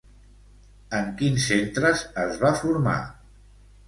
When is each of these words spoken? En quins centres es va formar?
En 0.99 1.11
quins 1.19 1.45
centres 1.49 2.01
es 2.23 2.39
va 2.45 2.51
formar? 2.63 2.97